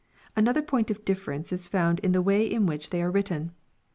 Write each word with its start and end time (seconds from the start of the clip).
Another 0.35 0.63
point 0.63 0.89
of 0.89 1.05
difference 1.05 1.53
is 1.53 1.67
found 1.67 1.99
in 1.99 2.11
the 2.11 2.23
way 2.23 2.43
in 2.49 2.65
which 2.65 2.89
they 2.89 3.03
are 3.03 3.11
written. 3.11 3.51